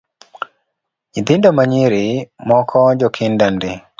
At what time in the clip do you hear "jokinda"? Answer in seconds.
2.99-3.45